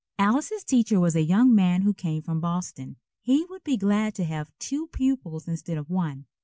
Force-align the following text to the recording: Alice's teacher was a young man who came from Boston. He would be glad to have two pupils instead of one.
Alice's 0.17 0.63
teacher 0.63 0.99
was 0.99 1.15
a 1.15 1.21
young 1.21 1.53
man 1.53 1.83
who 1.83 1.93
came 1.93 2.23
from 2.23 2.39
Boston. 2.39 2.95
He 3.21 3.45
would 3.51 3.63
be 3.63 3.77
glad 3.77 4.15
to 4.15 4.23
have 4.23 4.51
two 4.57 4.87
pupils 4.87 5.47
instead 5.47 5.77
of 5.77 5.91
one. 5.91 6.25